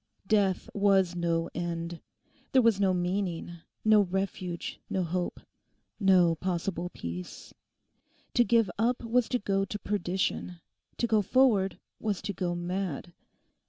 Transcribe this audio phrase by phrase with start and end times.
[0.25, 2.01] Death was no end.
[2.53, 5.39] There was no meaning, no refuge, no hope,
[5.99, 7.53] no possible peace.
[8.33, 10.59] To give up was to go to perdition:
[10.97, 13.13] to go forward was to go mad.